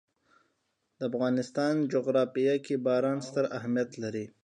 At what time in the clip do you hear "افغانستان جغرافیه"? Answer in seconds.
1.09-2.55